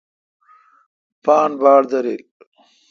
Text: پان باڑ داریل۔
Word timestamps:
پان 1.23 1.49
باڑ 1.61 1.81
داریل۔ 1.91 2.21